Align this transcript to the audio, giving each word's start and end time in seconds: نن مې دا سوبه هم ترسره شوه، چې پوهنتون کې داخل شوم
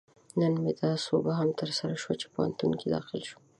نن 0.39 0.53
مې 0.63 0.71
دا 0.79 0.91
سوبه 1.05 1.31
هم 1.39 1.49
ترسره 1.59 1.95
شوه، 2.01 2.13
چې 2.21 2.27
پوهنتون 2.33 2.71
کې 2.79 2.87
داخل 2.95 3.19
شوم 3.29 3.41